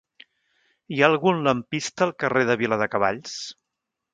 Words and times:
Hi 0.95 1.01
ha 1.03 1.09
algun 1.13 1.43
lampista 1.49 2.07
al 2.09 2.15
carrer 2.25 2.45
de 2.53 2.59
Viladecavalls? 2.63 3.37